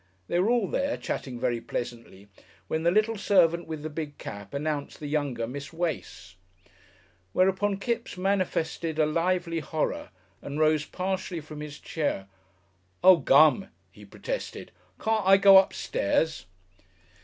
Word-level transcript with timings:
They 0.27 0.39
were 0.39 0.49
all 0.49 0.67
there, 0.67 0.97
chatting 0.97 1.39
very 1.39 1.61
pleasantly, 1.61 2.27
when 2.67 2.81
the 2.81 2.89
little 2.89 3.17
servant 3.19 3.67
with 3.67 3.83
the 3.83 3.89
big 3.91 4.17
cap 4.17 4.51
announced 4.51 4.99
the 4.99 5.05
younger 5.05 5.45
Miss 5.45 5.71
Wace. 5.71 6.37
Whereupon 7.33 7.77
Kipps 7.77 8.17
manifested 8.17 8.97
a 8.97 9.05
lively 9.05 9.59
horror 9.59 10.09
and 10.41 10.59
rose 10.59 10.85
partially 10.85 11.39
from 11.39 11.61
his 11.61 11.77
chair. 11.77 12.25
"O 13.03 13.17
Gum!" 13.17 13.67
he 13.91 14.03
protested. 14.03 14.71
"Carn't 14.97 15.27
I 15.27 15.37
go 15.37 15.59
upstairs?" 15.59 16.47